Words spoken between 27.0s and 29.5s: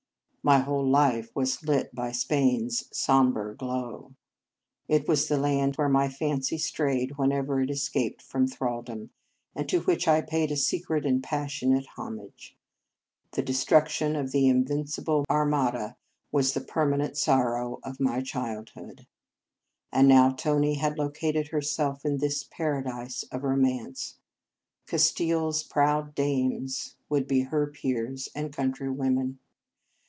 would be her peers and countrywomen.